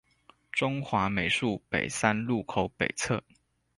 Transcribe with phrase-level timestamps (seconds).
[0.51, 3.21] 中華美術北三路口北側